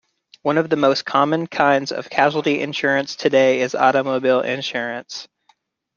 One 0.41 0.57
of 0.57 0.71
the 0.71 0.77
most 0.77 1.05
common 1.05 1.45
kinds 1.45 1.91
of 1.91 2.09
casualty 2.09 2.59
insurance 2.59 3.15
today 3.15 3.59
is 3.61 3.75
automobile 3.75 4.41
insurance. 4.41 5.27